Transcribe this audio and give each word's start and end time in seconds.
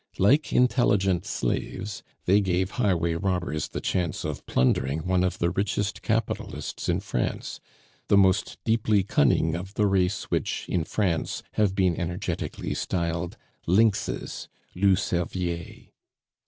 Like 0.17 0.51
intelligent 0.51 1.27
slaves, 1.27 2.01
they 2.25 2.41
gave 2.41 2.71
highway 2.81 3.13
robbers 3.13 3.67
the 3.69 3.79
chance 3.81 4.23
of 4.25 4.43
plundering 4.47 5.05
one 5.05 5.23
of 5.23 5.37
the 5.37 5.51
richest 5.51 6.01
capitalists 6.01 6.89
in 6.89 7.01
France, 7.01 7.59
the 8.07 8.17
most 8.17 8.57
deeply 8.63 9.03
cunning 9.03 9.53
of 9.53 9.75
the 9.75 9.85
race 9.85 10.23
which, 10.31 10.65
in 10.67 10.85
France, 10.85 11.43
have 11.51 11.75
been 11.75 11.95
energetically 11.95 12.73
styled 12.73 13.37
lynxes 13.67 14.47
loups 14.73 15.03
cerviers. 15.03 15.89